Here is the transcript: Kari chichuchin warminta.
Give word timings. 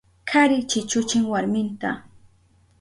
Kari 0.29 0.57
chichuchin 0.69 1.23
warminta. 1.31 1.91